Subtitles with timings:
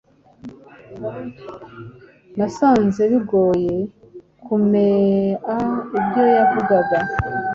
[2.37, 3.75] Nasanze bigoye
[4.45, 5.57] kumea
[5.99, 6.97] ibyo yavugaga.